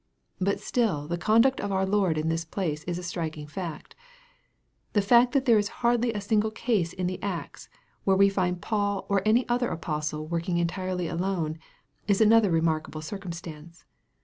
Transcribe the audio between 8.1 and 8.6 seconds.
we find